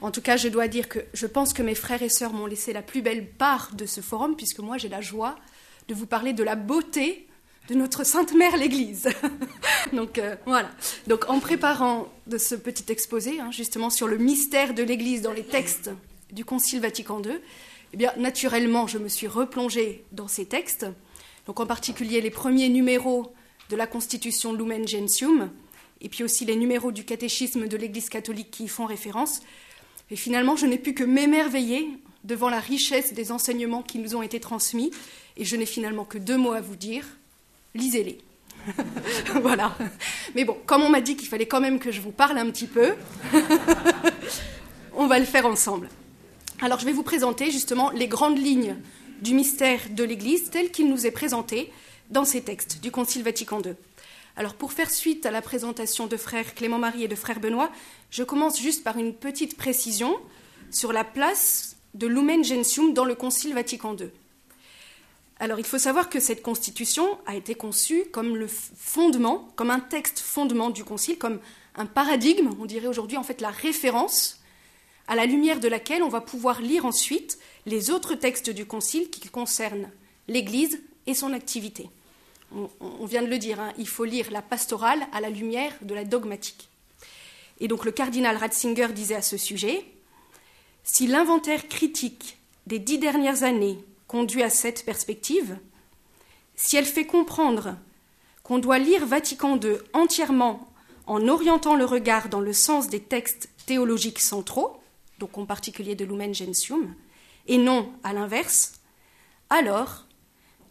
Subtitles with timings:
[0.00, 2.46] En tout cas, je dois dire que je pense que mes frères et sœurs m'ont
[2.46, 5.36] laissé la plus belle part de ce forum, puisque moi j'ai la joie
[5.88, 7.26] de vous parler de la beauté
[7.68, 9.08] de notre Sainte Mère l'Église.
[9.92, 10.70] Donc euh, voilà.
[11.06, 15.44] Donc en préparant ce petit exposé, hein, justement sur le mystère de l'Église dans les
[15.44, 15.90] textes
[16.32, 17.38] du Concile Vatican II,
[17.92, 20.86] eh bien naturellement je me suis replongée dans ces textes.
[21.46, 23.32] Donc en particulier les premiers numéros
[23.70, 25.50] de la Constitution Lumen Gentium,
[26.00, 29.40] et puis aussi les numéros du catéchisme de l'Église catholique qui y font référence.
[30.10, 31.88] Et finalement, je n'ai pu que m'émerveiller
[32.24, 34.90] devant la richesse des enseignements qui nous ont été transmis,
[35.36, 37.04] et je n'ai finalement que deux mots à vous dire
[37.74, 38.18] lisez-les.
[39.42, 39.76] voilà.
[40.34, 42.50] Mais bon, comme on m'a dit qu'il fallait quand même que je vous parle un
[42.50, 42.94] petit peu,
[44.94, 45.88] on va le faire ensemble.
[46.60, 48.76] Alors, je vais vous présenter justement les grandes lignes
[49.22, 51.72] du mystère de l'Église tel qu'il nous est présenté
[52.10, 53.74] dans ces textes du Concile Vatican II.
[54.38, 57.72] Alors pour faire suite à la présentation de frère Clément-Marie et de frère Benoît,
[58.08, 60.16] je commence juste par une petite précision
[60.70, 64.10] sur la place de Lumen Gentium dans le Concile Vatican II.
[65.40, 69.80] Alors il faut savoir que cette constitution a été conçue comme le fondement, comme un
[69.80, 71.40] texte fondement du Concile, comme
[71.74, 74.40] un paradigme, on dirait aujourd'hui en fait la référence
[75.08, 79.10] à la lumière de laquelle on va pouvoir lire ensuite les autres textes du Concile
[79.10, 79.90] qui concernent
[80.28, 81.90] l'Église et son activité
[82.52, 85.94] on, vient de le dire, hein, il faut lire la pastorale à la lumière de
[85.94, 86.68] la dogmatique.
[87.60, 89.84] Et donc le cardinal Ratzinger disait à ce sujet
[90.84, 95.58] Si l'inventaire critique des dix dernières années conduit à cette perspective,
[96.56, 97.76] si elle fait comprendre
[98.42, 100.72] qu'on doit lire Vatican II entièrement
[101.06, 104.80] en orientant le regard dans le sens des textes théologiques centraux,
[105.18, 106.94] donc en particulier de Lumen Gentium,
[107.46, 108.80] et non à l'inverse,
[109.50, 110.07] alors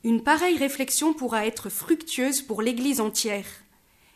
[0.04, 3.48] une pareille réflexion pourra être fructueuse pour l'Église entière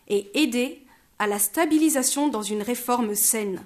[0.07, 0.83] et aider
[1.19, 3.63] à la stabilisation dans une réforme saine.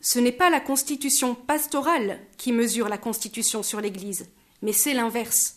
[0.00, 4.28] Ce n'est pas la constitution pastorale qui mesure la constitution sur l'Église,
[4.62, 5.56] mais c'est l'inverse.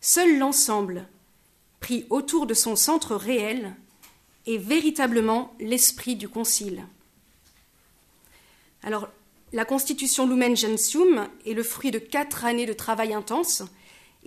[0.00, 1.08] Seul l'ensemble,
[1.80, 3.74] pris autour de son centre réel,
[4.46, 6.84] est véritablement l'esprit du Concile.
[8.82, 9.08] Alors,
[9.52, 13.62] la constitution Lumen Gentium est le fruit de quatre années de travail intense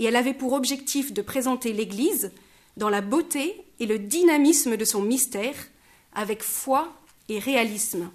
[0.02, 2.32] et elle avait pour objectif de présenter l'Église
[2.76, 5.54] dans la beauté et le dynamisme de son mystère,
[6.14, 6.92] avec foi
[7.30, 8.10] et réalisme.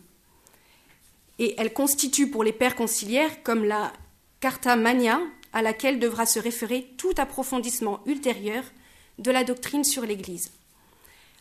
[1.38, 3.92] Et elle constitue pour les pères conciliaires comme la
[4.40, 5.20] carta magna
[5.52, 8.64] à laquelle devra se référer tout approfondissement ultérieur
[9.20, 10.50] de la doctrine sur l'Église.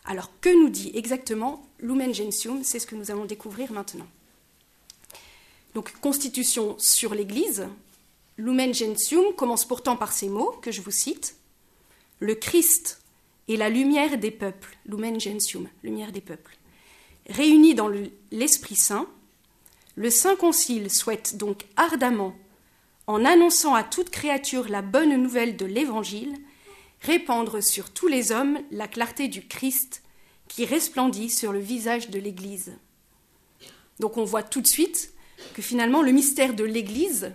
[0.04, 2.62] Alors, que nous dit exactement Lumen Gentium?
[2.62, 4.06] C'est ce que nous allons découvrir maintenant.
[5.74, 7.66] Donc, constitution sur l'Église,
[8.38, 11.36] Lumen Gentium commence pourtant par ces mots que je vous cite
[12.20, 13.00] Le Christ
[13.48, 16.58] est la lumière des peuples, Lumen Gentium, lumière des peuples.
[17.28, 17.90] Réunis dans
[18.30, 19.08] l'Esprit Saint,
[19.94, 22.34] le Saint Concile souhaite donc ardemment,
[23.06, 26.34] en annonçant à toute créature la bonne nouvelle de l'Évangile,
[27.00, 30.02] répandre sur tous les hommes la clarté du Christ
[30.48, 32.76] qui resplendit sur le visage de l'Église.
[33.98, 35.14] Donc on voit tout de suite
[35.54, 37.32] que finalement le mystère de l'Église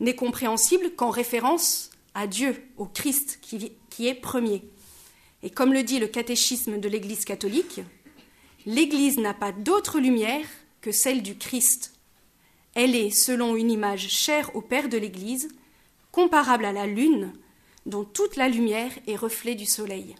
[0.00, 4.64] n'est compréhensible qu'en référence à Dieu, au Christ qui, est premier.
[5.42, 7.80] Et comme le dit le catéchisme de l'Église catholique,
[8.66, 10.46] l'Église n'a pas d'autre lumière
[10.80, 11.94] que celle du Christ.
[12.74, 15.48] Elle est, selon une image chère au Père de l'Église,
[16.12, 17.32] comparable à la lune,
[17.86, 20.16] dont toute la lumière est reflet du soleil.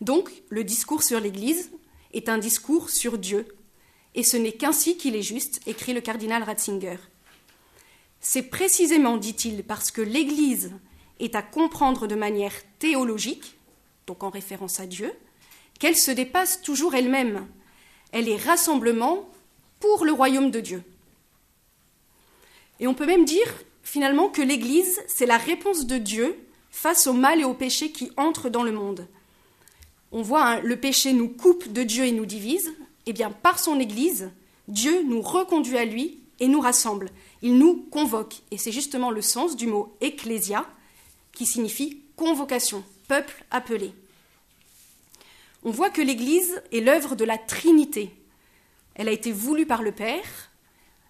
[0.00, 1.70] Donc, le discours sur l'Église
[2.12, 3.46] est un discours sur Dieu,
[4.14, 6.96] et ce n'est qu'ainsi qu'il est juste, écrit le cardinal Ratzinger.
[8.20, 10.72] C'est précisément, dit-il, parce que l'Église
[11.18, 13.56] est à comprendre de manière théologique,
[14.06, 15.12] donc en référence à Dieu,
[15.78, 17.46] qu'elle se dépasse toujours elle-même.
[18.12, 19.28] Elle est rassemblement
[19.80, 20.82] pour le royaume de Dieu.
[22.78, 26.36] Et on peut même dire finalement que l'Église, c'est la réponse de Dieu
[26.70, 29.06] face au mal et au péché qui entrent dans le monde.
[30.12, 32.72] On voit, hein, le péché nous coupe de Dieu et nous divise.
[33.06, 34.30] Eh bien, par son Église,
[34.68, 37.10] Dieu nous reconduit à lui et nous rassemble.
[37.42, 38.36] Il nous convoque.
[38.50, 40.66] Et c'est justement le sens du mot ecclésia,
[41.32, 43.92] qui signifie convocation, peuple appelé.
[45.62, 48.14] On voit que l'Église est l'œuvre de la Trinité.
[48.94, 50.50] Elle a été voulue par le Père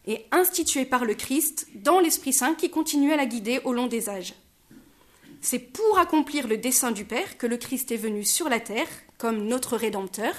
[0.06, 3.86] et instituée par le Christ dans l'Esprit Saint qui continue à la guider au long
[3.86, 4.34] des âges.
[5.40, 8.88] C'est pour accomplir le dessein du Père que le Christ est venu sur la terre
[9.18, 10.34] comme notre Rédempteur.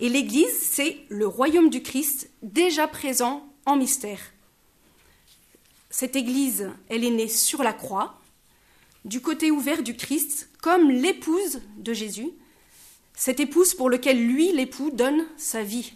[0.00, 4.33] Et l'Église, c'est le royaume du Christ déjà présent en mystère.
[5.96, 8.20] Cette Église, elle est née sur la croix,
[9.04, 12.30] du côté ouvert du Christ, comme l'épouse de Jésus,
[13.14, 15.92] cette épouse pour laquelle lui, l'époux, donne sa vie.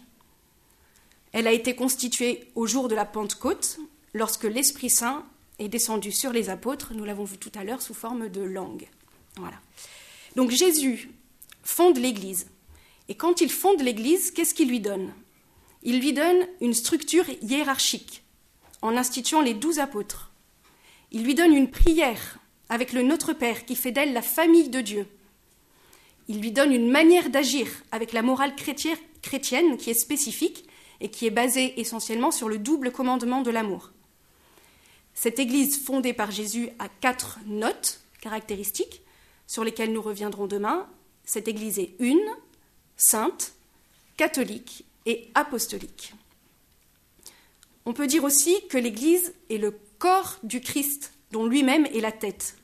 [1.33, 3.77] Elle a été constituée au jour de la Pentecôte,
[4.13, 5.25] lorsque l'Esprit Saint
[5.59, 8.87] est descendu sur les apôtres, nous l'avons vu tout à l'heure, sous forme de langue.
[9.35, 9.59] Voilà.
[10.37, 11.09] Donc Jésus
[11.61, 12.47] fonde l'Église.
[13.09, 15.13] Et quand il fonde l'Église, qu'est-ce qu'il lui donne?
[15.83, 18.23] Il lui donne une structure hiérarchique
[18.81, 20.31] en instituant les douze apôtres.
[21.11, 22.39] Il lui donne une prière
[22.69, 25.07] avec le Notre Père qui fait d'elle la famille de Dieu.
[26.27, 30.67] Il lui donne une manière d'agir avec la morale chrétienne qui est spécifique
[31.01, 33.91] et qui est basée essentiellement sur le double commandement de l'amour.
[35.13, 39.01] Cette Église fondée par Jésus a quatre notes caractéristiques
[39.47, 40.87] sur lesquelles nous reviendrons demain.
[41.25, 42.29] Cette Église est une,
[42.95, 43.53] sainte,
[44.15, 46.13] catholique et apostolique.
[47.85, 52.11] On peut dire aussi que l'Église est le corps du Christ, dont lui-même est la
[52.11, 52.55] tête.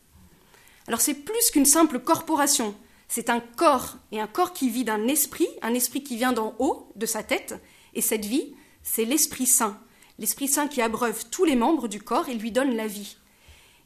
[0.87, 2.75] Alors c'est plus qu'une simple corporation,
[3.07, 6.55] c'est un corps, et un corps qui vit d'un esprit, un esprit qui vient d'en
[6.59, 7.55] haut, de sa tête,
[7.93, 8.53] et cette vie,
[8.83, 9.79] c'est l'Esprit Saint,
[10.19, 13.17] l'Esprit Saint qui abreuve tous les membres du corps et lui donne la vie.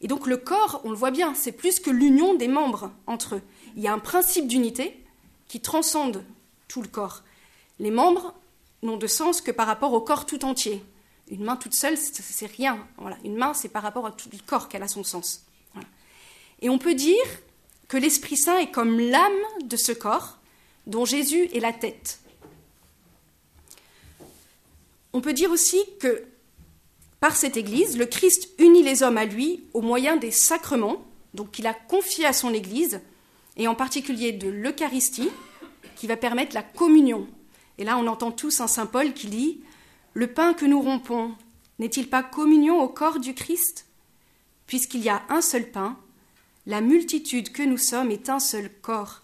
[0.01, 3.35] Et donc le corps, on le voit bien, c'est plus que l'union des membres entre
[3.35, 3.41] eux.
[3.75, 5.03] Il y a un principe d'unité
[5.47, 6.23] qui transcende
[6.67, 7.23] tout le corps.
[7.79, 8.33] Les membres
[8.81, 10.83] n'ont de sens que par rapport au corps tout entier.
[11.29, 12.85] Une main toute seule, c'est rien.
[13.23, 15.45] Une main, c'est par rapport à tout le corps qu'elle a son sens.
[16.61, 17.25] Et on peut dire
[17.87, 19.31] que l'Esprit Saint est comme l'âme
[19.63, 20.39] de ce corps,
[20.87, 22.19] dont Jésus est la tête.
[25.13, 26.23] On peut dire aussi que
[27.19, 31.51] par cette Église, le Christ unit les hommes à lui au moyen des sacrements, donc
[31.51, 33.01] qu'il a confiés à son Église,
[33.57, 35.29] et en particulier de l'Eucharistie,
[35.95, 37.27] qui va permettre la communion.
[37.77, 39.61] Et là, on entend tous un Saint Paul qui dit
[40.13, 41.35] Le pain que nous rompons,
[41.77, 43.85] n'est-il pas communion au corps du Christ?
[44.65, 45.97] Puisqu'il y a un seul pain,
[46.65, 49.21] la multitude que nous sommes est un seul corps,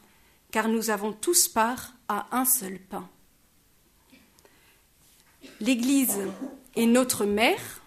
[0.52, 3.10] car nous avons tous part à un seul pain.
[5.60, 6.20] L'Église
[6.76, 7.82] est notre mère,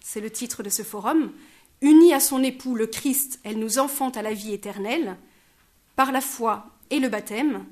[0.00, 1.32] c'est le titre de ce forum,
[1.80, 5.16] unie à son époux le Christ, elle nous enfante à la vie éternelle,
[5.94, 7.66] par la foi et le baptême,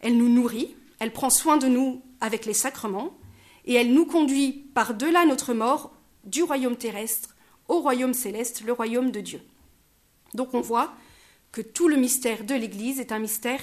[0.00, 3.16] elle nous nourrit, elle prend soin de nous avec les sacrements,
[3.64, 5.92] et elle nous conduit par-delà notre mort
[6.24, 7.34] du royaume terrestre
[7.68, 9.40] au royaume céleste, le royaume de Dieu.
[10.34, 10.94] Donc on voit
[11.52, 13.60] que tout le mystère de l'Église est un mystère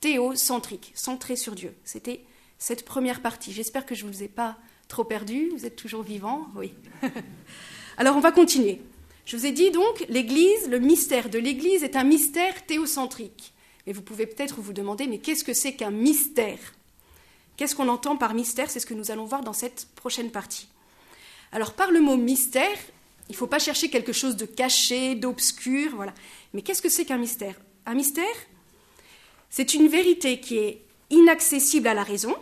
[0.00, 1.74] théocentrique, centré sur Dieu.
[1.84, 2.24] C'était
[2.58, 3.52] cette première partie.
[3.52, 4.58] J'espère que je ne vous ai pas
[4.88, 5.50] trop perdu.
[5.50, 6.48] Vous êtes toujours vivant?
[6.56, 6.74] Oui.
[7.96, 8.82] Alors on va continuer.
[9.24, 13.54] Je vous ai dit donc, l'Église, le mystère de l'Église est un mystère théocentrique.
[13.86, 16.58] Et vous pouvez peut-être vous demander, mais qu'est-ce que c'est qu'un mystère?
[17.60, 18.70] Qu'est-ce qu'on entend par mystère?
[18.70, 20.66] C'est ce que nous allons voir dans cette prochaine partie.
[21.52, 22.78] Alors par le mot mystère,
[23.28, 26.14] il ne faut pas chercher quelque chose de caché, d'obscur, voilà.
[26.54, 27.60] Mais qu'est-ce que c'est qu'un mystère?
[27.84, 28.24] Un mystère,
[29.50, 32.34] c'est une vérité qui est inaccessible à la raison,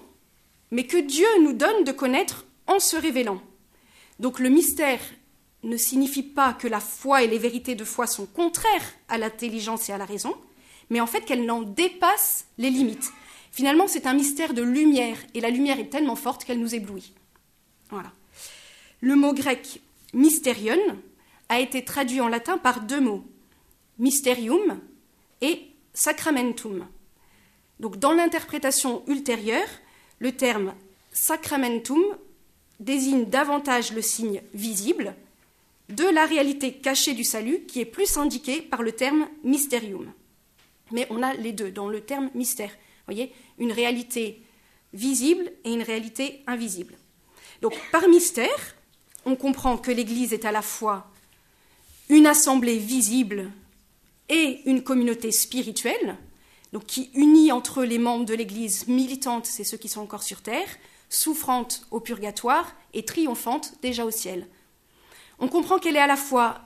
[0.71, 3.43] mais que Dieu nous donne de connaître en se révélant.
[4.21, 5.01] Donc le mystère
[5.65, 9.89] ne signifie pas que la foi et les vérités de foi sont contraires à l'intelligence
[9.89, 10.37] et à la raison,
[10.91, 13.11] mais en fait qu'elles n'en dépassent les limites.
[13.51, 17.13] Finalement, c'est un mystère de lumière, et la lumière est tellement forte qu'elle nous éblouit.
[17.91, 18.13] Voilà.
[19.01, 19.81] Le mot grec
[20.13, 20.79] mysterion
[21.49, 23.25] a été traduit en latin par deux mots,
[23.99, 24.81] mysterium
[25.41, 26.87] et sacramentum.
[27.81, 29.69] Donc dans l'interprétation ultérieure,
[30.19, 30.75] le terme
[31.13, 32.03] sacramentum
[32.81, 35.15] désigne davantage le signe visible
[35.89, 40.13] de la réalité cachée du salut qui est plus indiqué par le terme mysterium.
[40.93, 42.73] Mais on a les deux dans le terme mystère.
[43.09, 44.43] Voyez, une réalité
[44.93, 46.95] visible et une réalité invisible.
[47.63, 48.77] Donc par mystère,
[49.25, 51.11] on comprend que l'Église est à la fois
[52.11, 53.51] une assemblée visible
[54.29, 56.17] et une communauté spirituelle,
[56.73, 60.43] donc qui unit entre les membres de l'Église militante, c'est ceux qui sont encore sur
[60.43, 60.69] terre,
[61.09, 64.47] souffrante au purgatoire et triomphante déjà au ciel.
[65.39, 66.61] On comprend qu'elle est à la fois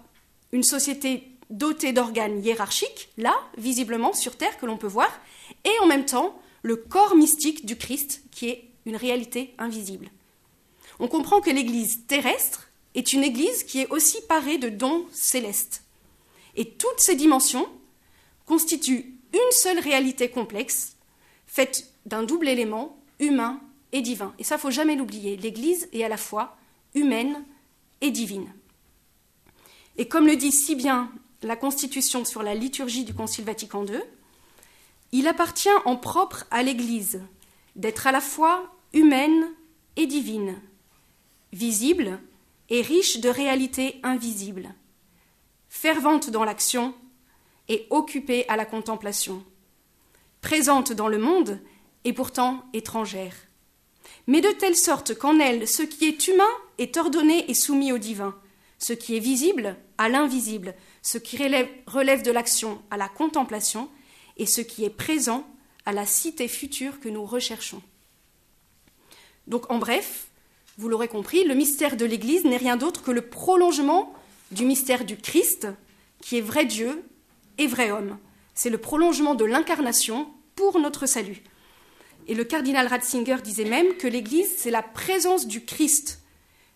[0.50, 5.11] une société dotée d'organes hiérarchiques, là, visiblement, sur terre, que l'on peut voir,
[5.64, 10.11] et en même temps le corps mystique du Christ, qui est une réalité invisible.
[11.00, 15.83] On comprend que l'Église terrestre est une Église qui est aussi parée de dons célestes.
[16.57, 17.69] Et toutes ces dimensions
[18.47, 20.97] constituent une seule réalité complexe,
[21.47, 23.61] faite d'un double élément, humain
[23.92, 24.35] et divin.
[24.38, 25.37] Et ça, il faut jamais l'oublier.
[25.37, 26.57] L'Église est à la fois
[26.95, 27.45] humaine
[28.00, 28.52] et divine.
[29.97, 31.11] Et comme le dit si bien
[31.42, 34.00] la Constitution sur la liturgie du Concile Vatican II,
[35.12, 37.21] il appartient en propre à l'Église
[37.76, 39.49] d'être à la fois humaine
[39.97, 40.61] et divine,
[41.52, 42.19] visible
[42.71, 44.75] et riche de réalités invisibles,
[45.69, 46.95] fervente dans l'action
[47.69, 49.45] et occupée à la contemplation,
[50.40, 51.61] présente dans le monde
[52.04, 53.35] et pourtant étrangère,
[54.26, 57.99] mais de telle sorte qu'en elle, ce qui est humain est ordonné et soumis au
[57.99, 58.35] divin,
[58.78, 63.88] ce qui est visible à l'invisible, ce qui relève, de l'action à la contemplation,
[64.36, 65.46] et ce qui est présent
[65.84, 67.82] à la cité future que nous recherchons.
[69.46, 70.28] Donc en bref,
[70.78, 74.14] vous l'aurez compris, le mystère de l'Église n'est rien d'autre que le prolongement
[74.50, 75.68] du mystère du Christ,
[76.20, 77.04] qui est vrai Dieu
[77.58, 78.18] et vrai homme.
[78.54, 81.42] C'est le prolongement de l'incarnation pour notre salut.
[82.28, 86.20] Et le cardinal Ratzinger disait même que l'Église, c'est la présence du Christ,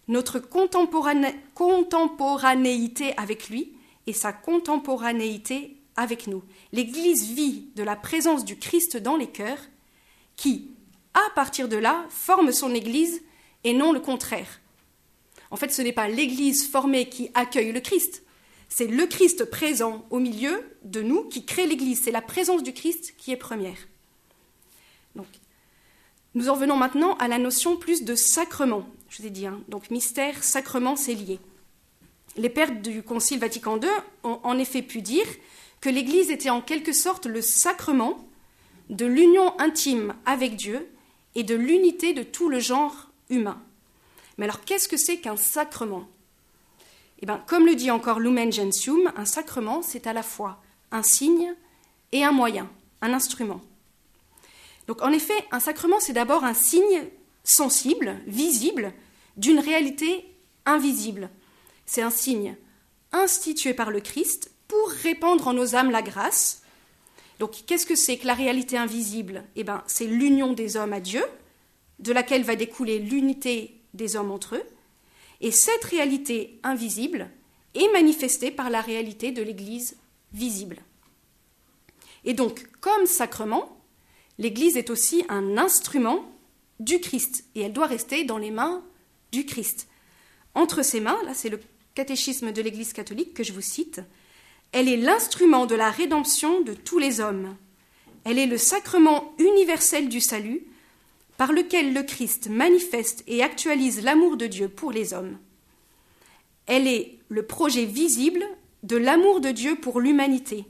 [0.09, 3.73] notre contemporanéité avec lui
[4.07, 6.43] et sa contemporanéité avec nous.
[6.73, 9.63] L'Église vit de la présence du Christ dans les cœurs,
[10.37, 10.71] qui,
[11.15, 13.23] à partir de là, forme son Église
[13.65, 14.61] et non le contraire.
[15.51, 18.23] En fait, ce n'est pas l'Église formée qui accueille le Christ,
[18.69, 22.03] c'est le Christ présent au milieu de nous qui crée l'Église.
[22.03, 23.79] C'est la présence du Christ qui est première.
[25.15, 25.27] Donc,
[26.35, 28.87] nous en venons maintenant à la notion plus de sacrement.
[29.09, 29.61] Je vous ai dit, hein.
[29.69, 31.39] donc mystère, sacrement, c'est lié.
[32.37, 33.89] Les pères du Concile Vatican II
[34.25, 35.25] ont en effet pu dire
[35.87, 38.27] que l'Église était en quelque sorte le sacrement
[38.91, 40.85] de l'union intime avec Dieu
[41.37, 43.63] et de l'unité de tout le genre humain.
[44.37, 46.09] Mais alors, qu'est-ce que c'est qu'un sacrement?
[47.23, 51.05] Eh bien, Comme le dit encore Lumen Gentium, un sacrement, c'est à la fois un
[51.05, 51.55] signe
[52.11, 52.69] et un moyen,
[53.01, 53.61] un instrument.
[54.89, 57.05] Donc, en effet, un sacrement, c'est d'abord un signe
[57.45, 58.93] sensible, visible,
[59.37, 61.31] d'une réalité invisible.
[61.85, 62.57] C'est un signe
[63.13, 66.63] institué par le Christ pour répandre en nos âmes la grâce.
[67.39, 69.45] Donc, qu'est-ce que c'est que la réalité invisible?
[69.57, 71.25] Eh bien, c'est l'union des hommes à Dieu,
[71.99, 74.65] de laquelle va découler l'unité des hommes entre eux.
[75.41, 77.31] Et cette réalité invisible
[77.75, 79.97] est manifestée par la réalité de l'Église
[80.33, 80.79] visible.
[82.25, 83.81] Et donc, comme sacrement,
[84.39, 86.25] l'Église est aussi un instrument
[86.81, 88.83] du Christ, et elle doit rester dans les mains
[89.33, 89.89] du Christ.
[90.55, 91.61] Entre ses mains, là c'est le
[91.95, 94.01] catéchisme de l'Église catholique que je vous cite,
[94.73, 97.57] elle est l'instrument de la rédemption de tous les hommes.
[98.25, 100.67] Elle est le sacrement universel du salut
[101.37, 105.39] par lequel le Christ manifeste et actualise l'amour de Dieu pour les hommes.
[106.67, 108.45] Elle est le projet visible
[108.83, 110.65] de l'amour de Dieu pour l'humanité.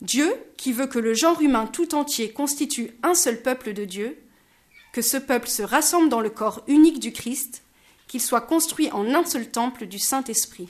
[0.00, 4.18] Dieu, qui veut que le genre humain tout entier constitue un seul peuple de Dieu,
[4.92, 7.62] que ce peuple se rassemble dans le corps unique du Christ,
[8.08, 10.68] qu'il soit construit en un seul temple du Saint-Esprit.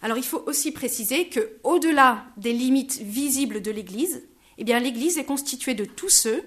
[0.00, 4.22] Alors il faut aussi préciser que, au-delà des limites visibles de l'Église,
[4.58, 6.42] eh l'Église est constituée de tous ceux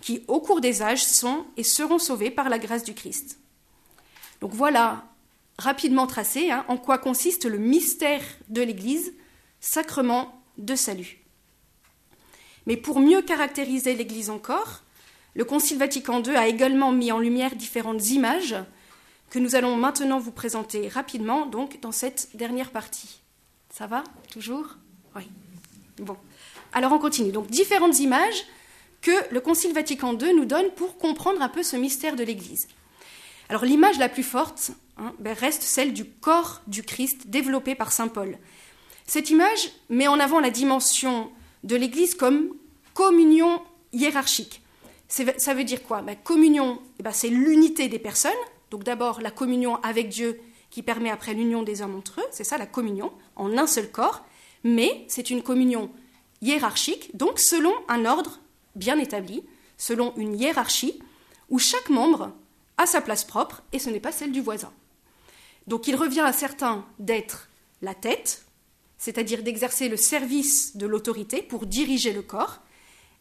[0.00, 3.38] qui, au cours des âges, sont et seront sauvés par la grâce du Christ.
[4.40, 5.04] Donc voilà,
[5.58, 9.12] rapidement tracé, hein, en quoi consiste le mystère de l'Église,
[9.60, 11.18] sacrement de salut.
[12.66, 14.82] Mais pour mieux caractériser l'Église encore,
[15.34, 18.56] le Concile Vatican II a également mis en lumière différentes images
[19.30, 23.20] que nous allons maintenant vous présenter rapidement, donc dans cette dernière partie.
[23.70, 24.76] Ça va Toujours?
[25.16, 25.22] Oui.
[25.98, 26.16] Bon.
[26.72, 27.32] Alors on continue.
[27.32, 28.44] Donc différentes images
[29.00, 32.68] que le Concile Vatican II nous donne pour comprendre un peu ce mystère de l'Église.
[33.48, 37.92] Alors l'image la plus forte hein, ben, reste celle du corps du Christ développé par
[37.92, 38.36] Saint Paul.
[39.06, 41.30] Cette image met en avant la dimension
[41.64, 42.54] de l'Église comme
[42.94, 44.62] communion hiérarchique.
[45.08, 46.02] Ça veut dire quoi?
[46.02, 48.30] Ben, Communion, eh ben, c'est l'unité des personnes.
[48.70, 52.44] Donc d'abord la communion avec Dieu qui permet après l'union des hommes entre eux, c'est
[52.44, 54.24] ça la communion, en un seul corps,
[54.62, 55.90] mais c'est une communion
[56.42, 58.38] hiérarchique, donc selon un ordre
[58.76, 59.42] bien établi,
[59.76, 61.00] selon une hiérarchie,
[61.48, 62.32] où chaque membre
[62.76, 64.72] a sa place propre et ce n'est pas celle du voisin.
[65.66, 67.48] Donc il revient à certains d'être
[67.82, 68.44] la tête,
[68.96, 72.60] c'est-à-dire d'exercer le service de l'autorité pour diriger le corps,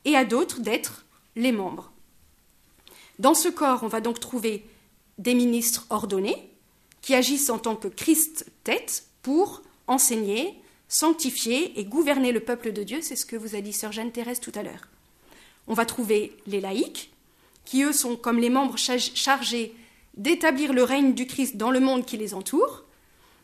[0.06, 1.92] et à d'autres d'être les membres.
[3.18, 4.66] Dans ce corps, on va donc trouver
[5.20, 6.50] des ministres ordonnés
[7.02, 12.84] qui agissent en tant que Christ tête pour enseigner, sanctifier et gouverner le peuple de
[12.84, 13.00] Dieu.
[13.02, 14.88] C'est ce que vous a dit Sœur Jeanne Thérèse tout à l'heure.
[15.68, 17.12] On va trouver les laïcs,
[17.66, 19.76] qui eux sont comme les membres chargés
[20.16, 22.86] d'établir le règne du Christ dans le monde qui les entoure,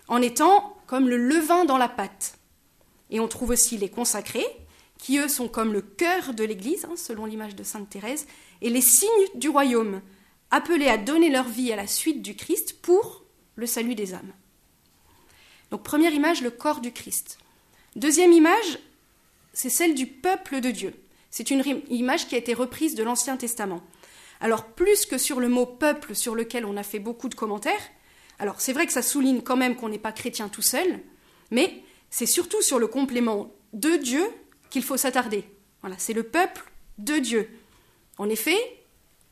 [0.08, 2.38] en étant comme le levain dans la pâte.
[3.12, 4.46] Et on trouve aussi les consacrés,
[4.98, 8.28] qui eux sont comme le cœur de l'Église, hein, selon l'image de Sainte Thérèse,
[8.62, 10.02] et les signes du royaume,
[10.56, 14.32] appelés à donner leur vie à la suite du Christ pour le salut des âmes.
[15.70, 17.40] Donc première image, le corps du Christ.
[17.98, 18.80] Deuxième image,
[19.52, 20.94] c'est celle du peuple de Dieu.
[21.30, 23.82] C'est une image qui a été reprise de l'Ancien Testament.
[24.40, 27.90] Alors, plus que sur le mot peuple sur lequel on a fait beaucoup de commentaires,
[28.40, 31.02] alors c'est vrai que ça souligne quand même qu'on n'est pas chrétien tout seul,
[31.52, 34.26] mais c'est surtout sur le complément de Dieu
[34.70, 35.44] qu'il faut s'attarder.
[35.82, 37.50] Voilà, c'est le peuple de Dieu.
[38.18, 38.58] En effet,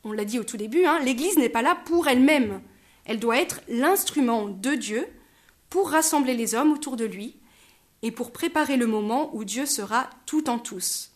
[0.04, 2.62] on l'a dit au tout début, hein, l'Église n'est pas là pour elle-même.
[3.06, 5.08] Elle doit être l'instrument de Dieu
[5.70, 7.36] pour rassembler les hommes autour de lui
[8.02, 11.12] et pour préparer le moment où Dieu sera tout en tous.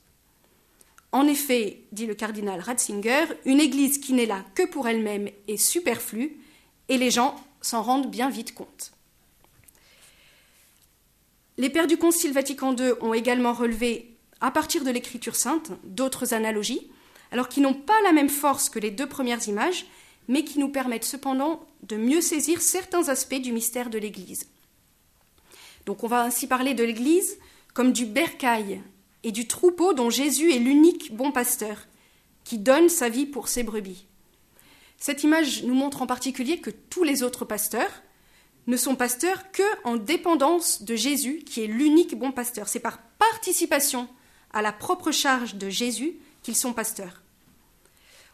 [1.11, 5.57] En effet, dit le cardinal Ratzinger, une Église qui n'est là que pour elle-même est
[5.57, 6.37] superflue
[6.89, 8.91] et les gens s'en rendent bien vite compte.
[11.57, 16.33] Les pères du Concile Vatican II ont également relevé, à partir de l'Écriture sainte, d'autres
[16.33, 16.91] analogies,
[17.31, 19.85] alors qui n'ont pas la même force que les deux premières images,
[20.27, 24.47] mais qui nous permettent cependant de mieux saisir certains aspects du mystère de l'Église.
[25.85, 27.37] Donc on va ainsi parler de l'Église
[27.73, 28.81] comme du bercail
[29.23, 31.87] et du troupeau dont Jésus est l'unique bon pasteur,
[32.43, 34.05] qui donne sa vie pour ses brebis.
[34.97, 37.91] Cette image nous montre en particulier que tous les autres pasteurs
[38.67, 42.67] ne sont pasteurs que en dépendance de Jésus, qui est l'unique bon pasteur.
[42.67, 44.07] C'est par participation
[44.51, 46.17] à la propre charge de Jésus
[46.47, 47.21] qu'ils sont pasteurs.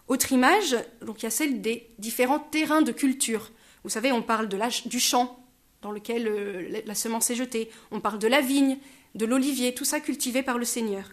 [0.08, 3.50] Autre image, donc il y a celle des différents terrains de culture.
[3.84, 5.44] Vous savez, on parle de du champ
[5.82, 8.78] dans lequel euh, la semence est jetée, on parle de la vigne,
[9.16, 11.10] de l'olivier, tout ça cultivé par le Seigneur.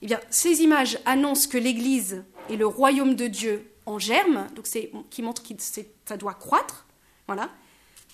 [0.00, 4.66] Eh bien, ces images annoncent que l'Église est le royaume de Dieu en germe, donc
[4.66, 6.86] c'est qui montre que ça doit croître,
[7.26, 7.50] voilà.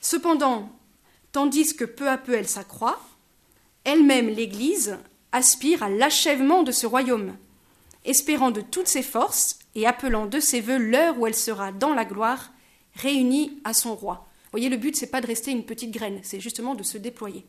[0.01, 0.77] Cependant,
[1.31, 2.99] tandis que peu à peu elle s'accroît,
[3.85, 4.99] elle-même l'Église
[5.31, 7.37] aspire à l'achèvement de ce royaume,
[8.07, 11.95] espérant de toutes ses forces et appelant de ses voeux l'heure où elle sera dans
[11.95, 12.53] la gloire,
[12.95, 14.27] réunie à son roi.
[14.45, 16.99] Vous voyez, le but, c'est pas de rester une petite graine, c'est justement de se
[16.99, 17.45] déployer.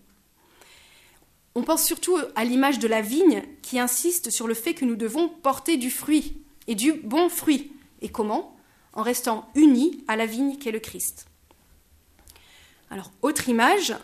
[1.55, 4.95] On pense surtout à l'image de la vigne qui insiste sur le fait que nous
[4.95, 7.71] devons porter du fruit, et du bon fruit,
[8.01, 8.55] et comment?
[8.93, 11.27] En restant unis à la vigne qu'est le Christ.
[12.89, 13.95] Alors, autre image,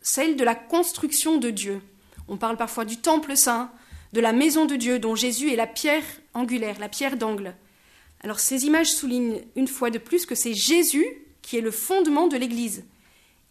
[0.00, 1.82] celle de la construction de Dieu.
[2.28, 3.70] On parle parfois du temple saint,
[4.12, 7.54] de la maison de Dieu dont Jésus est la pierre angulaire, la pierre d'angle.
[8.20, 11.06] Alors ces images soulignent une fois de plus que c'est Jésus
[11.42, 12.84] qui est le fondement de l'Église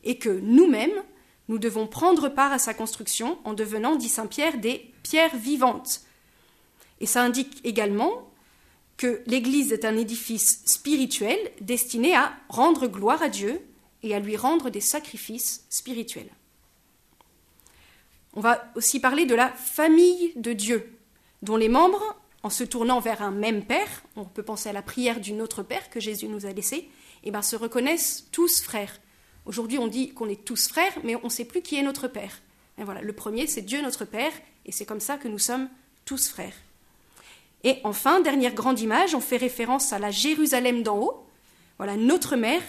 [0.03, 1.03] et que nous-mêmes,
[1.47, 6.01] nous devons prendre part à sa construction en devenant, dit Saint Pierre, des pierres vivantes.
[6.99, 8.29] Et ça indique également
[8.97, 13.61] que l'Église est un édifice spirituel destiné à rendre gloire à Dieu
[14.03, 16.29] et à lui rendre des sacrifices spirituels.
[18.37, 20.95] On va aussi parler de la famille de Dieu,
[21.41, 24.83] dont les membres, en se tournant vers un même Père, on peut penser à la
[24.83, 26.89] prière du Notre Père que Jésus nous a laissé, et
[27.23, 28.99] eh ben, se reconnaissent tous frères.
[29.47, 32.07] Aujourd'hui, on dit qu'on est tous frères, mais on ne sait plus qui est notre
[32.07, 32.39] Père.
[32.77, 34.33] Voilà, le premier, c'est Dieu notre Père,
[34.67, 35.67] et c'est comme ça que nous sommes
[36.05, 36.53] tous frères.
[37.63, 41.25] Et enfin, dernière grande image, on fait référence à la Jérusalem d'en haut,
[41.77, 42.61] voilà notre mère,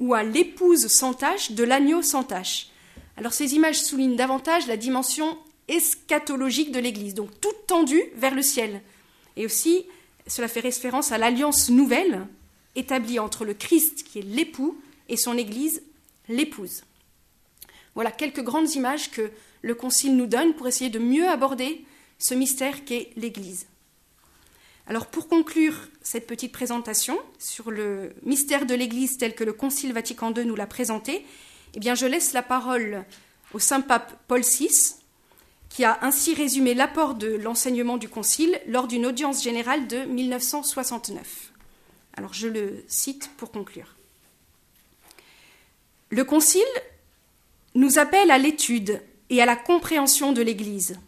[0.00, 2.70] ou à l'épouse sans tache de l'agneau sans tache.
[3.18, 8.42] Alors ces images soulignent davantage la dimension eschatologique de l'Église, donc toute tendue vers le
[8.42, 8.80] ciel.
[9.36, 9.86] Et aussi,
[10.28, 12.28] cela fait référence à l'alliance nouvelle
[12.76, 15.82] établie entre le Christ, qui est l'époux, et son Église,
[16.28, 16.84] l'épouse.
[17.96, 21.84] Voilà quelques grandes images que le Concile nous donne pour essayer de mieux aborder
[22.20, 23.66] ce mystère qu'est l'Église.
[24.86, 29.92] Alors pour conclure cette petite présentation sur le mystère de l'Église tel que le Concile
[29.92, 31.26] Vatican II nous l'a présenté,
[31.86, 33.04] eh je laisse la parole
[33.54, 34.68] au Saint Pape Paul VI,
[35.68, 41.52] qui a ainsi résumé l'apport de l'enseignement du Concile lors d'une audience générale de 1969.
[42.16, 43.94] Alors je le cite pour conclure.
[46.10, 46.62] Le Concile
[47.74, 50.98] nous appelle à l'étude et à la compréhension de l'Église.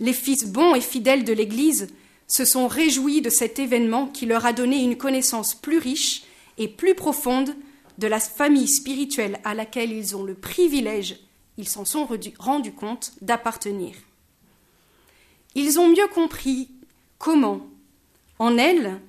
[0.00, 1.88] Les fils bons et fidèles de l'Église
[2.26, 6.24] se sont réjouis de cet événement qui leur a donné une connaissance plus riche
[6.58, 7.54] et plus profonde
[8.00, 11.20] de la famille spirituelle à laquelle ils ont le privilège,
[11.58, 12.08] ils s'en sont
[12.38, 13.94] rendus compte, d'appartenir.
[15.54, 16.70] Ils ont mieux compris
[17.18, 17.60] comment,
[18.38, 19.00] en elle,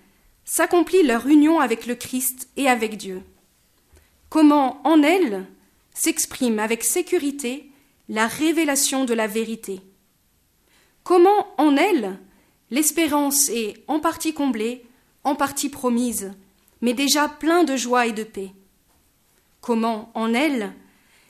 [0.46, 3.24] s'accomplit leur union avec le Christ et avec Dieu.
[4.30, 5.48] Comment, en elle,
[5.94, 7.72] s'exprime avec sécurité
[8.10, 9.80] la révélation de la vérité.
[11.04, 12.20] Comment, en elle,
[12.72, 14.86] L'espérance est en partie comblée,
[15.26, 16.32] en partie promise,
[16.80, 18.54] mais déjà plein de joie et de paix.
[19.62, 20.74] Comment, en elle,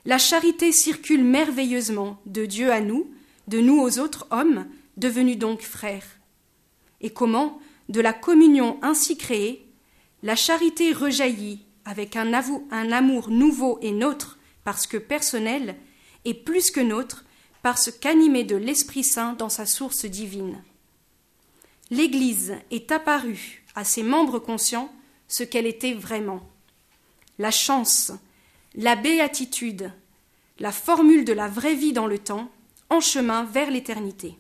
[0.05, 3.11] la charité circule merveilleusement de Dieu à nous,
[3.47, 4.65] de nous aux autres hommes,
[4.97, 6.05] devenus donc frères.
[7.01, 9.67] Et comment, de la communion ainsi créée,
[10.23, 15.75] la charité rejaillit avec un, amour nouveau et nôtre, parce que personnel,
[16.25, 17.25] et plus que nôtre,
[17.63, 20.61] parce qu'animé de l'Esprit Saint dans sa source divine
[21.91, 24.91] l'Église est apparue à ses membres conscients
[25.27, 26.41] ce qu'elle était vraiment.
[27.41, 28.11] La chance,
[28.75, 29.91] la béatitude,
[30.59, 32.51] la formule de la vraie vie dans le temps,
[32.91, 34.37] en chemin vers l'éternité.